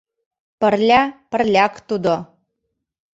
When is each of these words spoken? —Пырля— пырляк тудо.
—Пырля— 0.59 1.01
пырляк 1.31 1.73
тудо. 1.87 2.15